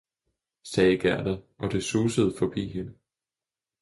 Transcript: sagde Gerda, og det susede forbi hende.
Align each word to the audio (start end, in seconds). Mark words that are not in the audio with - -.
sagde 0.63 0.97
Gerda, 0.99 1.37
og 1.57 1.71
det 1.71 1.83
susede 1.83 2.33
forbi 2.39 2.67
hende. 2.69 2.93